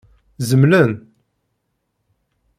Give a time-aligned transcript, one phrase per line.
[0.39, 1.07] Zemlen?